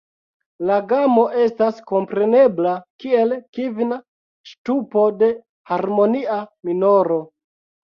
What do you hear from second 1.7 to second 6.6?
komprenebla kiel kvina ŝtupo de harmonia